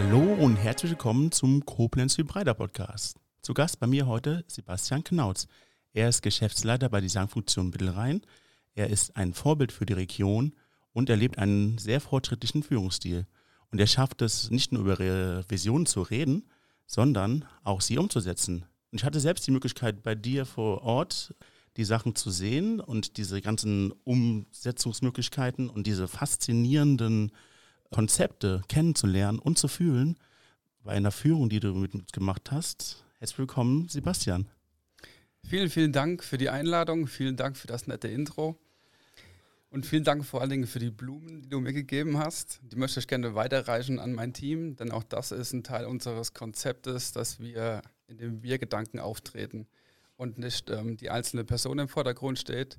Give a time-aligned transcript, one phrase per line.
[0.00, 3.16] Hallo und herzlich willkommen zum Koblenz Hybrider Podcast.
[3.42, 5.48] Zu Gast bei mir heute Sebastian Knautz.
[5.92, 8.20] Er ist Geschäftsleiter bei Designfunktion Mittelrhein.
[8.76, 10.54] Er ist ein Vorbild für die Region
[10.92, 13.26] und er lebt einen sehr fortschrittlichen Führungsstil.
[13.72, 16.48] Und er schafft es nicht nur über ihre Visionen zu reden,
[16.86, 18.66] sondern auch sie umzusetzen.
[18.92, 21.34] Und ich hatte selbst die Möglichkeit, bei dir vor Ort
[21.76, 27.32] die Sachen zu sehen und diese ganzen Umsetzungsmöglichkeiten und diese faszinierenden
[27.90, 30.18] Konzepte kennenzulernen und zu fühlen
[30.82, 33.04] bei einer Führung, die du mit uns gemacht hast.
[33.18, 34.48] Herzlich willkommen, Sebastian.
[35.44, 38.58] Vielen, vielen Dank für die Einladung, vielen Dank für das nette Intro
[39.70, 42.60] und vielen Dank vor allen Dingen für die Blumen, die du mir gegeben hast.
[42.62, 46.34] Die möchte ich gerne weiterreichen an mein Team, denn auch das ist ein Teil unseres
[46.34, 49.66] Konzeptes, dass wir in dem Wir-Gedanken auftreten
[50.16, 52.78] und nicht ähm, die einzelne Person im Vordergrund steht.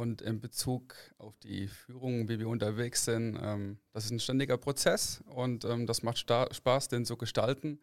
[0.00, 4.56] Und in Bezug auf die Führung, wie wir unterwegs sind, ähm, das ist ein ständiger
[4.56, 7.78] Prozess und ähm, das macht Spaß, den zu gestalten.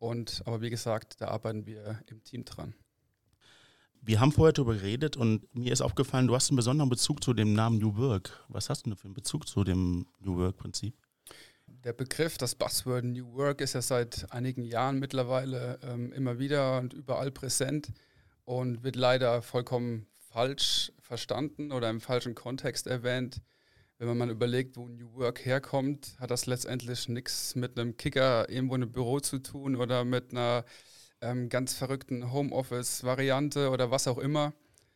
[0.00, 2.74] Und aber wie gesagt, da arbeiten wir im Team dran.
[4.00, 7.34] Wir haben vorher darüber geredet und mir ist aufgefallen, du hast einen besonderen Bezug zu
[7.34, 8.44] dem Namen New Work.
[8.48, 10.96] Was hast du denn für einen Bezug zu dem New Work-Prinzip?
[11.68, 16.80] Der Begriff, das Buzzword New Work ist ja seit einigen Jahren mittlerweile ähm, immer wieder
[16.80, 17.92] und überall präsent
[18.44, 23.40] und wird leider vollkommen falsch verstanden oder im falschen Kontext erwähnt.
[23.98, 28.48] Wenn man mal überlegt, wo New Work herkommt, hat das letztendlich nichts mit einem Kicker
[28.48, 30.64] irgendwo in einem Büro zu tun oder mit einer
[31.20, 34.54] ähm, ganz verrückten Homeoffice-Variante oder was auch immer,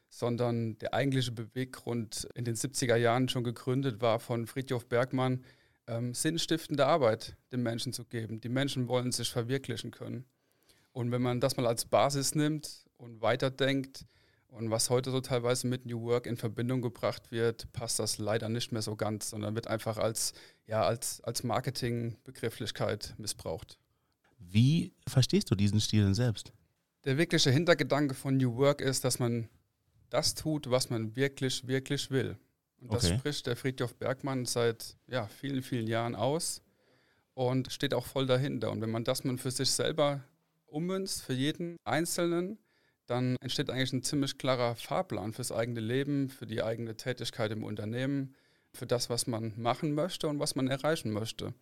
[0.09, 5.45] sondern der eigentliche Beweggrund in den 70er Jahren schon gegründet war von Friedhof Bergmann,
[5.87, 8.41] ähm, sinnstiftende Arbeit den Menschen zu geben.
[8.41, 10.25] Die Menschen wollen sich verwirklichen können.
[10.93, 14.07] Und wenn man das mal als Basis nimmt und weiterdenkt
[14.55, 18.49] und was heute so teilweise mit New Work in Verbindung gebracht wird, passt das leider
[18.49, 20.33] nicht mehr so ganz, sondern wird einfach als,
[20.67, 23.79] ja, als, als Marketingbegrifflichkeit missbraucht.
[24.39, 26.53] Wie verstehst du diesen Stil denn selbst?
[27.05, 29.49] Der wirkliche Hintergedanke von New Work ist, dass man
[30.09, 32.39] das tut, was man wirklich, wirklich will.
[32.81, 33.19] Und das okay.
[33.19, 36.63] spricht der Friedhof Bergmann seit ja, vielen, vielen Jahren aus
[37.35, 38.71] und steht auch voll dahinter.
[38.71, 40.23] Und wenn man das man für sich selber
[40.67, 42.59] ummünzt, für jeden Einzelnen,
[43.07, 47.65] dann entsteht eigentlich ein ziemlich klarer Fahrplan fürs eigene Leben, für die eigene Tätigkeit im
[47.65, 48.35] Unternehmen,
[48.73, 51.55] für das, was man machen möchte und was man erreichen möchte.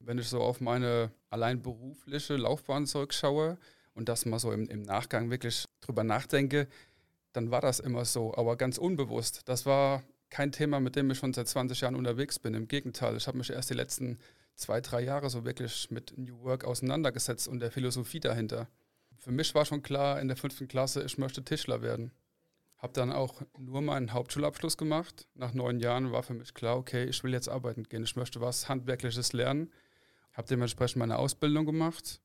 [0.00, 3.56] Wenn ich so auf meine allein berufliche Laufbahn zurückschaue
[3.94, 6.66] und das mal so im, im Nachgang wirklich drüber nachdenke,
[7.32, 9.42] dann war das immer so, aber ganz unbewusst.
[9.46, 12.54] Das war kein Thema, mit dem ich schon seit 20 Jahren unterwegs bin.
[12.54, 14.18] Im Gegenteil, ich habe mich erst die letzten
[14.54, 18.68] zwei, drei Jahre so wirklich mit New Work auseinandergesetzt und der Philosophie dahinter.
[19.22, 22.12] Für mich war schon klar in der fünften Klasse, ich möchte Tischler werden.
[22.78, 25.28] Habe dann auch nur meinen Hauptschulabschluss gemacht.
[25.34, 28.02] Nach neun Jahren war für mich klar, okay, ich will jetzt arbeiten gehen.
[28.02, 29.70] Ich möchte was Handwerkliches lernen
[30.32, 32.20] habe dementsprechend meine Ausbildung gemacht,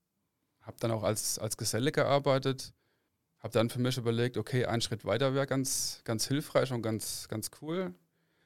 [0.62, 2.74] habe dann auch als, als Geselle gearbeitet,
[3.40, 7.28] habe dann für mich überlegt, okay, ein Schritt weiter wäre ganz, ganz hilfreich und ganz,
[7.28, 7.94] ganz cool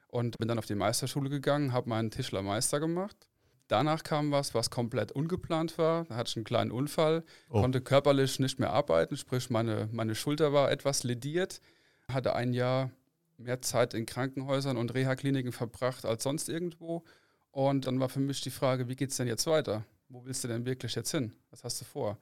[0.08, 3.30] und bin dann auf die Meisterschule gegangen, habe meinen Tischlermeister gemacht.
[3.72, 6.04] Danach kam was, was komplett ungeplant war.
[6.04, 7.62] Da hatte ich einen kleinen Unfall, oh.
[7.62, 11.62] konnte körperlich nicht mehr arbeiten, sprich meine, meine Schulter war etwas lediert,
[12.10, 12.92] hatte ein Jahr
[13.38, 17.06] mehr Zeit in Krankenhäusern und Reha-Kliniken verbracht als sonst irgendwo
[17.52, 19.86] und dann war für mich die Frage, wie geht es denn jetzt weiter?
[20.10, 21.34] Wo willst du denn wirklich jetzt hin?
[21.50, 22.18] Was hast du vor?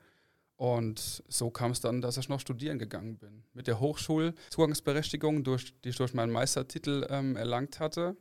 [0.55, 3.43] Und so kam es dann, dass ich noch studieren gegangen bin.
[3.53, 8.17] Mit der Hochschulzugangsberechtigung, durch, die ich durch meinen Meistertitel ähm, erlangt hatte,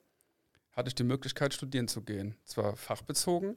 [0.78, 2.36] hatte ich die Möglichkeit, studieren zu gehen.
[2.44, 3.56] Zwar fachbezogen,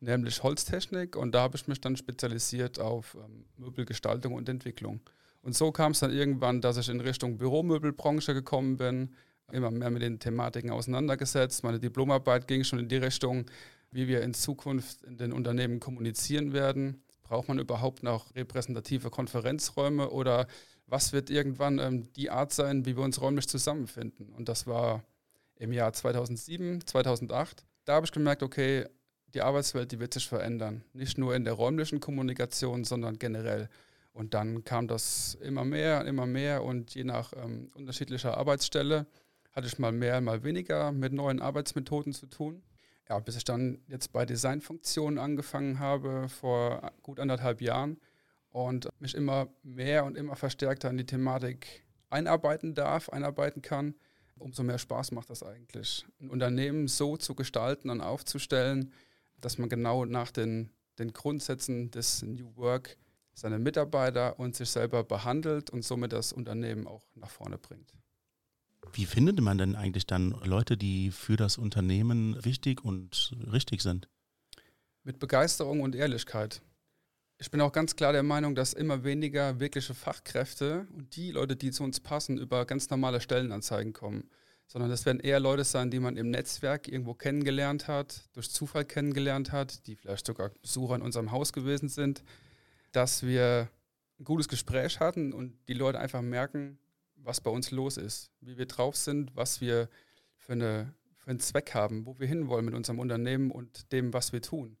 [0.00, 5.00] nämlich Holztechnik, und da habe ich mich dann spezialisiert auf ähm, Möbelgestaltung und Entwicklung.
[5.42, 9.14] Und so kam es dann irgendwann, dass ich in Richtung Büromöbelbranche gekommen bin,
[9.52, 11.62] immer mehr mit den Thematiken auseinandergesetzt.
[11.62, 13.44] Meine Diplomarbeit ging schon in die Richtung,
[13.90, 17.02] wie wir in Zukunft in den Unternehmen kommunizieren werden.
[17.22, 20.46] Braucht man überhaupt noch repräsentative Konferenzräume oder
[20.86, 24.32] was wird irgendwann ähm, die Art sein, wie wir uns räumlich zusammenfinden?
[24.32, 25.04] Und das war
[25.56, 27.64] im Jahr 2007, 2008.
[27.84, 28.86] Da habe ich gemerkt, okay,
[29.34, 30.84] die Arbeitswelt, die wird sich verändern.
[30.92, 33.68] Nicht nur in der räumlichen Kommunikation, sondern generell.
[34.12, 39.06] Und dann kam das immer mehr, immer mehr und je nach ähm, unterschiedlicher Arbeitsstelle
[39.52, 42.62] hatte ich mal mehr, mal weniger mit neuen Arbeitsmethoden zu tun.
[43.08, 48.00] Ja, bis ich dann jetzt bei Designfunktionen angefangen habe vor gut anderthalb Jahren
[48.50, 53.94] und mich immer mehr und immer verstärkter in die Thematik einarbeiten darf, einarbeiten kann,
[54.38, 56.06] umso mehr Spaß macht das eigentlich.
[56.20, 58.92] Ein Unternehmen so zu gestalten und aufzustellen,
[59.40, 62.96] dass man genau nach den, den Grundsätzen des New Work
[63.34, 67.92] seine Mitarbeiter und sich selber behandelt und somit das Unternehmen auch nach vorne bringt.
[68.92, 74.08] Wie findet man denn eigentlich dann Leute, die für das Unternehmen wichtig und richtig sind?
[75.02, 76.62] Mit Begeisterung und Ehrlichkeit.
[77.38, 81.54] Ich bin auch ganz klar der Meinung, dass immer weniger wirkliche Fachkräfte und die Leute,
[81.54, 84.30] die zu uns passen, über ganz normale Stellenanzeigen kommen.
[84.66, 88.86] Sondern das werden eher Leute sein, die man im Netzwerk irgendwo kennengelernt hat, durch Zufall
[88.86, 92.24] kennengelernt hat, die vielleicht sogar Besucher in unserem Haus gewesen sind,
[92.92, 93.68] dass wir
[94.18, 96.78] ein gutes Gespräch hatten und die Leute einfach merken,
[97.16, 99.90] was bei uns los ist, wie wir drauf sind, was wir
[100.36, 104.32] für, eine, für einen Zweck haben, wo wir hinwollen mit unserem Unternehmen und dem, was
[104.32, 104.78] wir tun.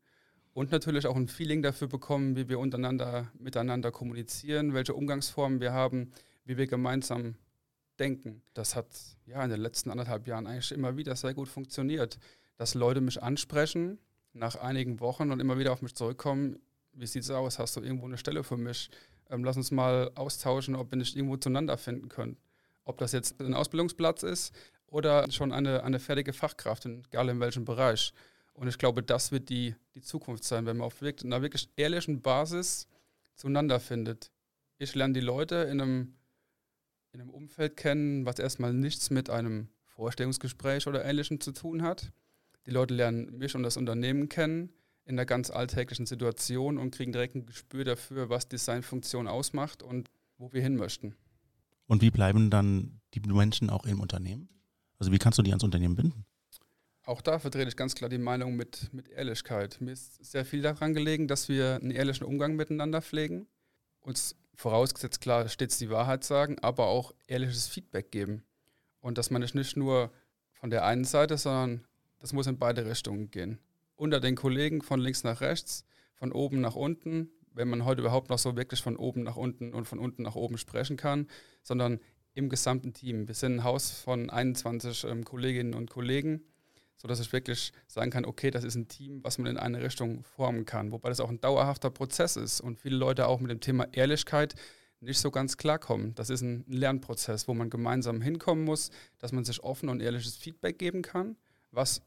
[0.56, 5.72] Und natürlich auch ein Feeling dafür bekommen, wie wir untereinander miteinander kommunizieren, welche Umgangsformen wir
[5.72, 6.12] haben,
[6.46, 7.34] wie wir gemeinsam
[7.98, 8.42] denken.
[8.54, 8.86] Das hat
[9.26, 12.18] ja in den letzten anderthalb Jahren eigentlich immer wieder sehr gut funktioniert,
[12.56, 13.98] dass Leute mich ansprechen
[14.32, 16.58] nach einigen Wochen und immer wieder auf mich zurückkommen.
[16.94, 17.58] Wie sieht es aus?
[17.58, 18.88] Hast du irgendwo eine Stelle für mich?
[19.30, 22.36] ähm, lass uns mal austauschen, ob wir nicht irgendwo zueinander finden können.
[22.84, 24.54] Ob das jetzt ein Ausbildungsplatz ist
[24.86, 28.12] oder schon eine, eine fertige Fachkraft, egal in welchem Bereich.
[28.56, 31.68] Und ich glaube, das wird die, die Zukunft sein, wenn man auf wirklich, einer wirklich
[31.76, 32.88] ehrlichen Basis
[33.34, 34.30] zueinander findet.
[34.78, 36.14] Ich lerne die Leute in einem,
[37.12, 42.12] in einem Umfeld kennen, was erstmal nichts mit einem Vorstellungsgespräch oder Ähnlichem zu tun hat.
[42.64, 44.72] Die Leute lernen mich und das Unternehmen kennen
[45.04, 50.10] in einer ganz alltäglichen Situation und kriegen direkt ein Gespür dafür, was Designfunktion ausmacht und
[50.38, 51.14] wo wir hin möchten.
[51.86, 54.48] Und wie bleiben dann die Menschen auch im Unternehmen?
[54.98, 56.24] Also wie kannst du die ans Unternehmen binden?
[57.06, 59.80] Auch da vertrete ich ganz klar die Meinung mit, mit Ehrlichkeit.
[59.80, 63.46] Mir ist sehr viel daran gelegen, dass wir einen ehrlichen Umgang miteinander pflegen.
[64.00, 68.44] Uns vorausgesetzt klar stets die Wahrheit sagen, aber auch ehrliches Feedback geben.
[69.00, 70.12] Und dass man nicht nur
[70.52, 71.86] von der einen Seite, sondern
[72.18, 73.60] das muss in beide Richtungen gehen
[73.96, 78.30] unter den Kollegen von links nach rechts, von oben nach unten, wenn man heute überhaupt
[78.30, 81.28] noch so wirklich von oben nach unten und von unten nach oben sprechen kann,
[81.62, 82.00] sondern
[82.34, 83.26] im gesamten Team.
[83.26, 86.42] Wir sind ein Haus von 21 ähm, Kolleginnen und Kollegen,
[86.96, 90.24] sodass ich wirklich sagen kann, okay, das ist ein Team, was man in eine Richtung
[90.24, 90.92] formen kann.
[90.92, 94.54] Wobei das auch ein dauerhafter Prozess ist und viele Leute auch mit dem Thema Ehrlichkeit
[95.00, 96.14] nicht so ganz klarkommen.
[96.14, 100.36] Das ist ein Lernprozess, wo man gemeinsam hinkommen muss, dass man sich offen und ehrliches
[100.36, 101.36] Feedback geben kann,
[101.70, 102.00] was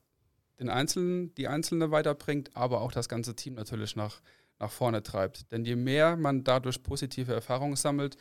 [0.59, 4.21] den Einzelnen, die Einzelne weiterbringt, aber auch das ganze Team natürlich nach,
[4.57, 5.51] nach vorne treibt.
[5.51, 8.17] Denn je mehr man dadurch positive Erfahrungen sammelt,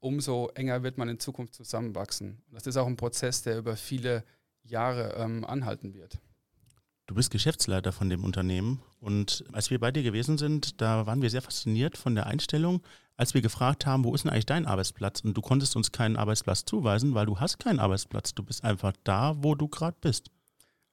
[0.00, 2.42] umso enger wird man in Zukunft zusammenwachsen.
[2.50, 4.24] Das ist auch ein Prozess, der über viele
[4.66, 6.18] Jahre ähm, anhalten wird.
[7.06, 11.22] Du bist Geschäftsleiter von dem Unternehmen und als wir bei dir gewesen sind, da waren
[11.22, 12.82] wir sehr fasziniert von der Einstellung,
[13.16, 15.20] als wir gefragt haben, wo ist denn eigentlich dein Arbeitsplatz?
[15.20, 18.34] Und du konntest uns keinen Arbeitsplatz zuweisen, weil du hast keinen Arbeitsplatz.
[18.34, 20.30] Du bist einfach da, wo du gerade bist.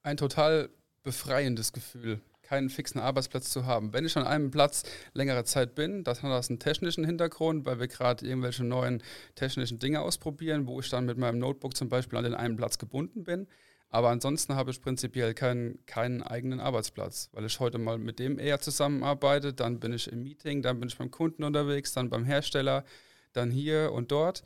[0.02, 0.70] Ein total
[1.02, 3.92] befreiendes Gefühl, keinen fixen Arbeitsplatz zu haben.
[3.92, 7.80] Wenn ich an einem Platz längere Zeit bin, das hat das einen technischen Hintergrund, weil
[7.80, 9.02] wir gerade irgendwelche neuen
[9.34, 12.78] technischen Dinge ausprobieren, wo ich dann mit meinem Notebook zum Beispiel an den einen Platz
[12.78, 13.48] gebunden bin.
[13.90, 18.38] Aber ansonsten habe ich prinzipiell keinen, keinen eigenen Arbeitsplatz, weil ich heute mal mit dem
[18.38, 19.52] eher zusammenarbeite.
[19.52, 22.84] Dann bin ich im Meeting, dann bin ich beim Kunden unterwegs, dann beim Hersteller,
[23.32, 24.42] dann hier und dort.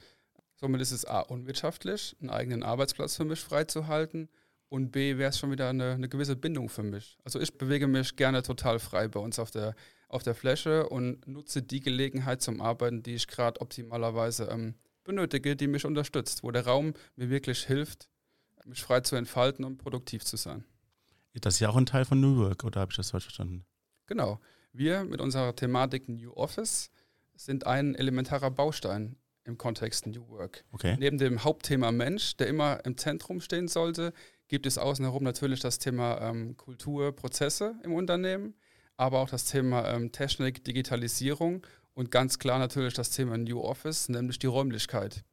[0.56, 4.28] Somit ist es A, unwirtschaftlich, einen eigenen Arbeitsplatz für mich freizuhalten
[4.68, 7.16] und B wäre es schon wieder eine, eine, gewisse Bindung für mich.
[7.24, 9.74] Also ich bewege mich gerne total frei bei uns auf der,
[10.08, 14.74] auf der Fläche und nutze die Gelegenheit zum Arbeiten, die ich gerade optimalerweise ähm,
[15.04, 18.08] benötige, die mich unterstützt, wo der Raum mir wirklich hilft,
[18.66, 20.64] mich frei zu entfalten und produktiv zu sein.
[21.34, 23.64] Das ist ja auch ein Teil von New Work, oder habe ich das falsch verstanden?
[24.06, 24.40] Genau.
[24.72, 26.90] Wir mit unserer Thematik New Office
[27.36, 30.64] sind ein elementarer Baustein im Kontext New Work.
[30.72, 30.96] Okay.
[30.98, 34.12] Neben dem Hauptthema Mensch, der immer im Zentrum stehen sollte,
[34.48, 38.54] gibt es außen herum natürlich das Thema ähm, Kultur, Prozesse im Unternehmen,
[38.96, 44.08] aber auch das Thema ähm, Technik, Digitalisierung und ganz klar natürlich das Thema New Office,
[44.08, 45.24] nämlich die Räumlichkeit,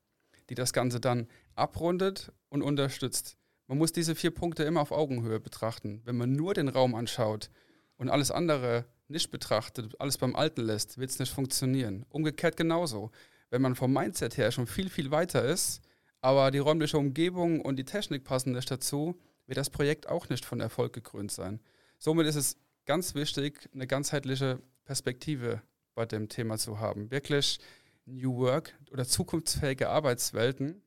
[0.50, 3.38] die das Ganze dann abrundet und unterstützt.
[3.68, 6.02] Man muss diese vier Punkte immer auf Augenhöhe betrachten.
[6.06, 7.50] Wenn man nur den Raum anschaut
[7.98, 12.06] und alles andere nicht betrachtet, alles beim Alten lässt, wird es nicht funktionieren.
[12.10, 13.12] Umgekehrt genauso.
[13.50, 15.82] Wenn man vom Mindset her schon viel, viel weiter ist,
[16.26, 19.16] aber die räumliche Umgebung und die Technik passen nicht dazu,
[19.46, 21.60] wird das Projekt auch nicht von Erfolg gekrönt sein.
[22.00, 25.62] Somit ist es ganz wichtig, eine ganzheitliche Perspektive
[25.94, 27.12] bei dem Thema zu haben.
[27.12, 27.60] Wirklich
[28.08, 30.82] New Work oder zukunftsfähige Arbeitswelten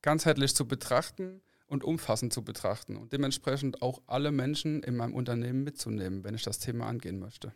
[0.00, 5.64] ganzheitlich zu betrachten und umfassend zu betrachten und dementsprechend auch alle Menschen in meinem Unternehmen
[5.64, 7.52] mitzunehmen, wenn ich das Thema angehen möchte.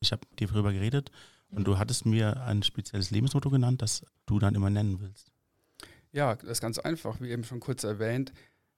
[0.00, 1.12] Ich habe dir darüber geredet
[1.48, 5.31] und du hattest mir ein spezielles Lebensmotto genannt, das du dann immer nennen willst.
[6.12, 8.32] Ja, das ist ganz einfach, wie eben schon kurz erwähnt,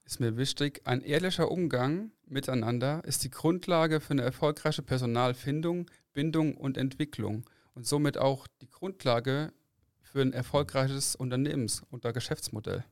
[0.04, 6.56] ist mir wichtig, ein ehrlicher Umgang miteinander ist die Grundlage für eine erfolgreiche Personalfindung, Bindung
[6.56, 9.52] und Entwicklung und somit auch die Grundlage
[10.02, 12.84] für ein erfolgreiches Unternehmens- und Geschäftsmodell.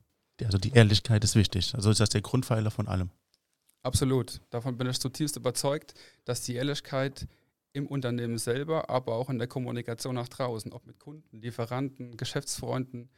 [0.42, 1.74] Also die Ehrlichkeit ist wichtig.
[1.74, 3.10] Also ist das der Grundpfeiler von allem.
[3.82, 4.40] Absolut.
[4.50, 5.94] Davon bin ich zutiefst überzeugt,
[6.24, 7.28] dass die Ehrlichkeit
[7.72, 13.08] im Unternehmen selber, aber auch in der Kommunikation nach draußen, ob mit Kunden, Lieferanten, Geschäftsfreunden,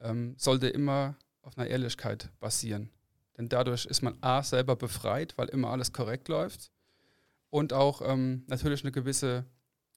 [0.00, 2.90] ähm, sollte immer auf einer Ehrlichkeit basieren.
[3.36, 6.70] Denn dadurch ist man A selber befreit, weil immer alles korrekt läuft
[7.48, 9.46] und auch ähm, natürlich eine gewisse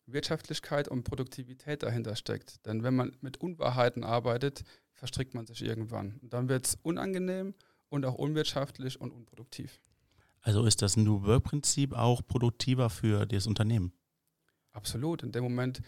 [0.05, 2.65] Wirtschaftlichkeit und Produktivität dahinter steckt.
[2.65, 6.19] Denn wenn man mit Unwahrheiten arbeitet, verstrickt man sich irgendwann.
[6.21, 7.53] Und dann wird es unangenehm
[7.89, 9.79] und auch unwirtschaftlich und unproduktiv.
[10.41, 13.93] Also ist das New Work-Prinzip auch produktiver für das Unternehmen?
[14.71, 15.23] Absolut.
[15.23, 15.81] In dem Moment,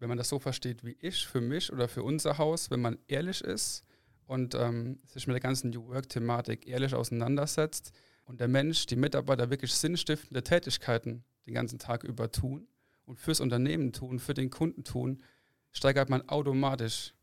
[0.00, 2.98] wenn man das so versteht wie ich, für mich oder für unser Haus, wenn man
[3.06, 3.84] ehrlich ist
[4.26, 7.92] und ähm, sich mit der ganzen New Work-Thematik ehrlich auseinandersetzt
[8.24, 12.66] und der Mensch, die Mitarbeiter wirklich sinnstiftende Tätigkeiten den ganzen Tag über tun
[13.04, 15.22] und fürs Unternehmen tun, für den Kunden tun,
[15.70, 17.14] steigert man automatisch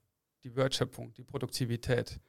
[0.44, 2.20] die Wertschöpfung, die Produktivität.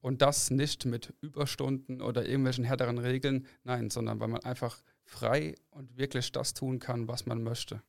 [0.00, 5.56] Und das nicht mit Überstunden oder irgendwelchen härteren Regeln, nein, sondern weil man einfach frei
[5.70, 7.82] und wirklich das tun kann, was man möchte.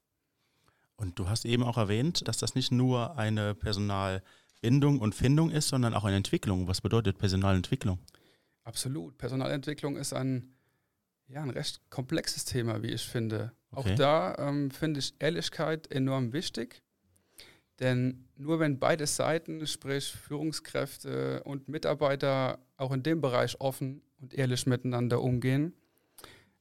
[1.00, 5.70] Und du hast eben auch erwähnt, dass das nicht nur eine Personalbindung und Findung ist,
[5.70, 6.68] sondern auch eine Entwicklung.
[6.68, 8.00] Was bedeutet Personalentwicklung?
[8.66, 9.18] Absolut.
[9.18, 10.54] Personalentwicklung ist ein,
[11.28, 13.54] ja, ein recht komplexes Thema, wie ich finde.
[13.72, 13.94] Okay.
[13.94, 16.84] Auch da ähm, finde ich Ehrlichkeit enorm wichtig.
[17.80, 24.34] Denn nur wenn beide Seiten, sprich Führungskräfte und Mitarbeiter, auch in dem Bereich offen und
[24.34, 25.74] ehrlich miteinander umgehen,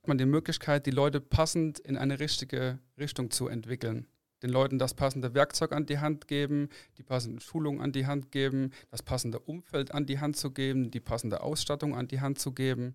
[0.00, 4.07] hat man die Möglichkeit, die Leute passend in eine richtige Richtung zu entwickeln.
[4.42, 8.30] Den Leuten das passende Werkzeug an die Hand geben, die passende Schulung an die Hand
[8.30, 12.38] geben, das passende Umfeld an die Hand zu geben, die passende Ausstattung an die Hand
[12.38, 12.95] zu geben.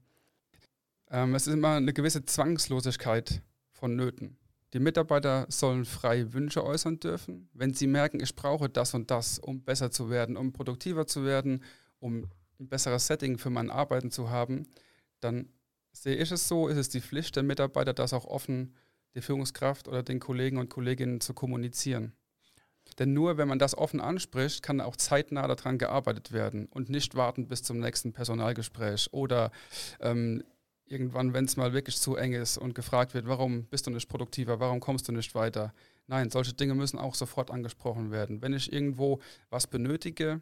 [1.09, 4.37] Ähm, es ist immer eine gewisse Zwangslosigkeit vonnöten.
[4.73, 7.49] Die Mitarbeiter sollen frei Wünsche äußern dürfen.
[7.53, 11.25] Wenn sie merken, ich brauche das und das, um besser zu werden, um produktiver zu
[11.25, 11.63] werden,
[11.99, 14.67] um ein besseres Setting für mein Arbeiten zu haben,
[15.19, 15.49] dann
[15.91, 18.73] sehe ich es so, ist es die Pflicht der Mitarbeiter, das auch offen
[19.15, 22.13] der Führungskraft oder den Kollegen und Kolleginnen zu kommunizieren.
[22.99, 27.15] Denn nur wenn man das offen anspricht, kann auch zeitnah daran gearbeitet werden und nicht
[27.15, 29.51] warten bis zum nächsten Personalgespräch oder
[29.99, 30.43] ähm,
[30.85, 34.09] irgendwann, wenn es mal wirklich zu eng ist und gefragt wird, warum bist du nicht
[34.09, 35.73] produktiver, warum kommst du nicht weiter.
[36.07, 38.41] Nein, solche Dinge müssen auch sofort angesprochen werden.
[38.41, 40.41] Wenn ich irgendwo was benötige,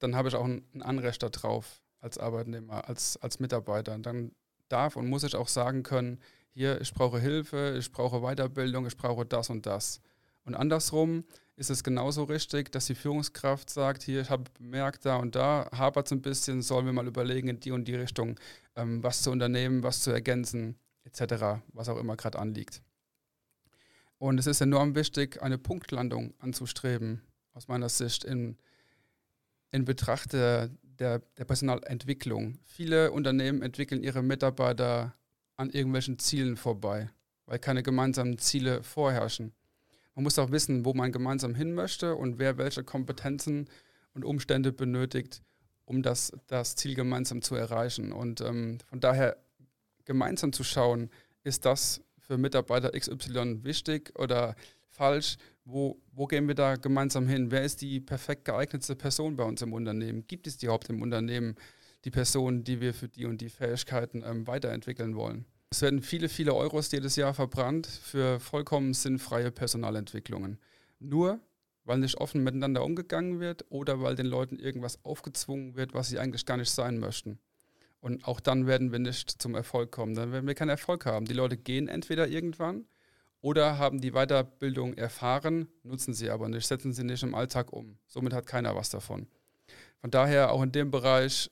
[0.00, 3.96] dann habe ich auch ein Anrecht darauf als Arbeitnehmer, als, als Mitarbeiter.
[3.98, 4.32] Dann
[4.68, 6.18] darf und muss ich auch sagen können,
[6.54, 10.00] hier, ich brauche Hilfe, ich brauche Weiterbildung, ich brauche das und das.
[10.44, 11.24] Und andersrum
[11.56, 15.68] ist es genauso richtig, dass die Führungskraft sagt, hier, ich habe bemerkt, da und da
[15.72, 18.38] hapert es ein bisschen, sollen wir mal überlegen, in die und die Richtung
[18.76, 22.82] ähm, was zu unternehmen, was zu ergänzen, etc., was auch immer gerade anliegt.
[24.18, 27.20] Und es ist enorm wichtig, eine Punktlandung anzustreben,
[27.52, 28.56] aus meiner Sicht, in,
[29.70, 32.58] in Betracht der, der, der Personalentwicklung.
[32.64, 35.14] Viele Unternehmen entwickeln ihre Mitarbeiter
[35.56, 37.10] an irgendwelchen Zielen vorbei,
[37.46, 39.52] weil keine gemeinsamen Ziele vorherrschen.
[40.14, 43.68] Man muss auch wissen, wo man gemeinsam hin möchte und wer welche Kompetenzen
[44.14, 45.42] und Umstände benötigt,
[45.84, 48.12] um das, das Ziel gemeinsam zu erreichen.
[48.12, 49.36] Und ähm, von daher
[50.04, 51.10] gemeinsam zu schauen,
[51.42, 54.54] ist das für Mitarbeiter XY wichtig oder
[54.88, 55.36] falsch?
[55.64, 57.50] Wo, wo gehen wir da gemeinsam hin?
[57.50, 60.26] Wer ist die perfekt geeignete Person bei uns im Unternehmen?
[60.26, 61.56] Gibt es die überhaupt im Unternehmen
[62.04, 65.46] die Person, die wir für die und die Fähigkeiten ähm, weiterentwickeln wollen?
[65.70, 70.58] Es werden viele, viele Euros jedes Jahr verbrannt für vollkommen sinnfreie Personalentwicklungen.
[71.00, 71.40] Nur
[71.84, 76.18] weil nicht offen miteinander umgegangen wird oder weil den Leuten irgendwas aufgezwungen wird, was sie
[76.18, 77.38] eigentlich gar nicht sein möchten.
[78.00, 80.14] Und auch dann werden wir nicht zum Erfolg kommen.
[80.14, 81.26] Dann werden wir keinen Erfolg haben.
[81.26, 82.86] Die Leute gehen entweder irgendwann
[83.40, 87.98] oder haben die Weiterbildung erfahren, nutzen sie aber nicht, setzen sie nicht im Alltag um.
[88.06, 89.26] Somit hat keiner was davon.
[90.00, 91.50] Von daher auch in dem Bereich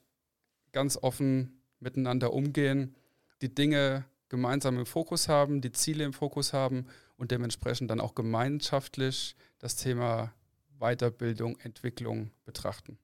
[0.72, 2.94] ganz offen miteinander umgehen,
[3.40, 6.86] die Dinge gemeinsam im Fokus haben, die Ziele im Fokus haben
[7.16, 10.32] und dementsprechend dann auch gemeinschaftlich das Thema
[10.78, 12.98] Weiterbildung, Entwicklung betrachten.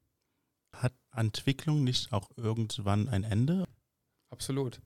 [0.72, 3.64] Hat Entwicklung nicht auch irgendwann ein Ende?
[4.30, 4.80] Absolut.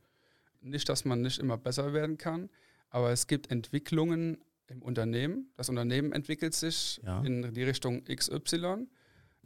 [0.60, 2.50] Nicht, dass man nicht immer besser werden kann,
[2.90, 5.50] aber es gibt Entwicklungen im Unternehmen.
[5.56, 7.22] Das Unternehmen entwickelt sich ja.
[7.22, 8.86] in die Richtung XY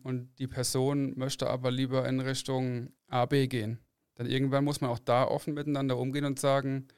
[0.02, 3.78] und die Person möchte aber lieber in Richtung AB gehen.
[4.14, 6.88] Dann irgendwann muss man auch da offen miteinander umgehen und sagen,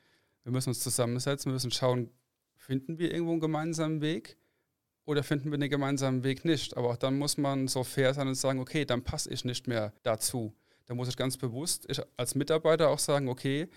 [0.45, 2.11] wir müssen uns zusammensetzen, wir müssen schauen,
[2.57, 4.37] finden wir irgendwo einen gemeinsamen Weg
[5.05, 6.77] oder finden wir den gemeinsamen Weg nicht.
[6.77, 9.67] Aber auch dann muss man so fair sein und sagen, okay, dann passe ich nicht
[9.67, 10.55] mehr dazu.
[10.87, 13.69] Da muss ich ganz bewusst ich als Mitarbeiter auch sagen, okay,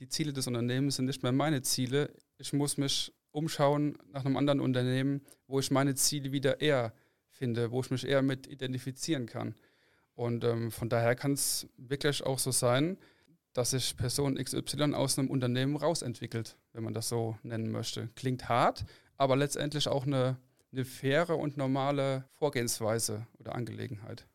[0.00, 2.12] die Ziele des Unternehmens sind nicht mehr meine Ziele.
[2.38, 6.92] Ich muss mich umschauen nach einem anderen Unternehmen, wo ich meine Ziele wieder eher
[7.28, 9.54] finde, wo ich mich eher mit identifizieren kann.
[10.20, 12.98] Und ähm, von daher kann es wirklich auch so sein,
[13.54, 18.10] dass sich Person XY aus einem Unternehmen rausentwickelt, wenn man das so nennen möchte.
[18.16, 18.84] Klingt hart,
[19.16, 20.36] aber letztendlich auch eine,
[20.72, 24.26] eine faire und normale Vorgehensweise oder Angelegenheit.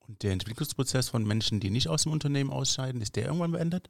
[0.00, 3.88] Und der Entwicklungsprozess von Menschen, die nicht aus dem Unternehmen ausscheiden, ist der irgendwann beendet?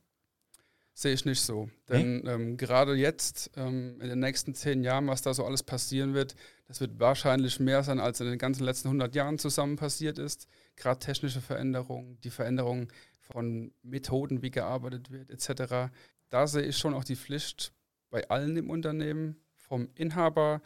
[0.95, 1.71] Sehe ich nicht so.
[1.89, 2.31] Denn nee?
[2.31, 6.35] ähm, gerade jetzt, ähm, in den nächsten zehn Jahren, was da so alles passieren wird,
[6.67, 10.47] das wird wahrscheinlich mehr sein, als in den ganzen letzten 100 Jahren zusammen passiert ist.
[10.77, 12.89] Gerade technische Veränderungen, die Veränderung
[13.21, 15.93] von Methoden, wie gearbeitet wird, etc.
[16.29, 17.73] Da sehe ich schon auch die Pflicht
[18.11, 20.61] bei allen im Unternehmen, vom Inhaber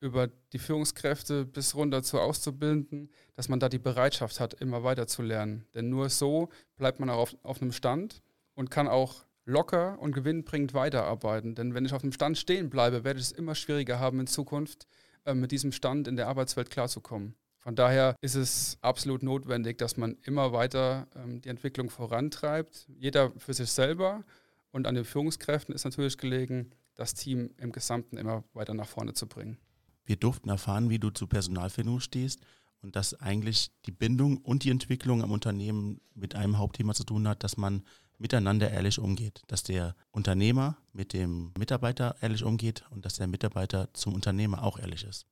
[0.00, 5.06] über die Führungskräfte bis runter zu Auszubildenden, dass man da die Bereitschaft hat, immer weiter
[5.06, 5.66] zu lernen.
[5.74, 8.22] Denn nur so bleibt man auch auf, auf einem Stand
[8.54, 11.54] und kann auch locker und gewinnbringend weiterarbeiten.
[11.54, 14.26] Denn wenn ich auf dem Stand stehen bleibe, werde ich es immer schwieriger haben in
[14.26, 14.86] Zukunft,
[15.24, 17.34] äh, mit diesem Stand in der Arbeitswelt klarzukommen.
[17.56, 23.32] Von daher ist es absolut notwendig, dass man immer weiter ähm, die Entwicklung vorantreibt, jeder
[23.38, 24.24] für sich selber.
[24.70, 29.14] Und an den Führungskräften ist natürlich gelegen, das Team im Gesamten immer weiter nach vorne
[29.14, 29.56] zu bringen.
[30.04, 32.40] Wir durften erfahren, wie du zu Personalfindung stehst
[32.82, 37.26] und dass eigentlich die Bindung und die Entwicklung am Unternehmen mit einem Hauptthema zu tun
[37.26, 37.82] hat, dass man
[38.18, 43.88] miteinander ehrlich umgeht, dass der Unternehmer mit dem Mitarbeiter ehrlich umgeht und dass der Mitarbeiter
[43.94, 45.26] zum Unternehmer auch ehrlich ist.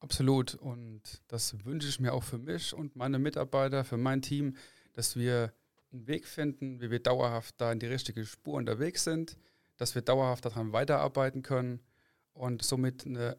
[0.00, 4.56] Absolut und das wünsche ich mir auch für mich und meine Mitarbeiter, für mein Team,
[4.94, 5.52] dass wir
[5.92, 9.36] einen Weg finden, wie wir dauerhaft da in die richtige Spur unterwegs sind,
[9.76, 11.80] dass wir dauerhaft daran weiterarbeiten können
[12.32, 13.36] und somit eine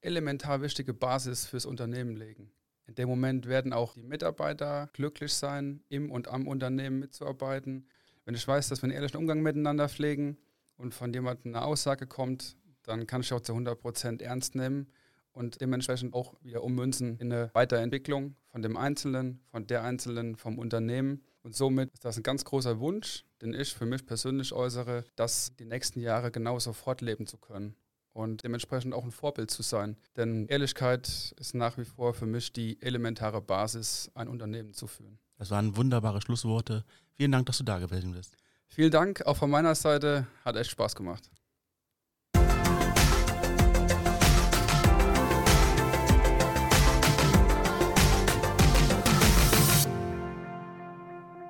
[0.00, 2.50] elementar wichtige Basis fürs Unternehmen legen.
[2.86, 7.88] In dem Moment werden auch die Mitarbeiter glücklich sein, im und am Unternehmen mitzuarbeiten.
[8.24, 10.36] Wenn ich weiß, dass wir einen ehrlichen Umgang miteinander pflegen
[10.76, 14.86] und von jemandem eine Aussage kommt, dann kann ich auch zu 100 Prozent ernst nehmen
[15.32, 20.58] und dementsprechend auch wieder ummünzen in eine Weiterentwicklung von dem Einzelnen, von der Einzelnen, vom
[20.58, 21.24] Unternehmen.
[21.42, 25.52] Und somit ist das ein ganz großer Wunsch, den ich für mich persönlich äußere, das
[25.58, 27.76] die nächsten Jahre genauso fortleben zu können
[28.16, 29.96] und dementsprechend auch ein Vorbild zu sein.
[30.16, 35.18] Denn Ehrlichkeit ist nach wie vor für mich die elementare Basis, ein Unternehmen zu führen.
[35.38, 36.84] Das waren wunderbare Schlussworte.
[37.12, 38.36] Vielen Dank, dass du da gewesen bist.
[38.68, 40.26] Vielen Dank, auch von meiner Seite.
[40.44, 41.30] Hat echt Spaß gemacht.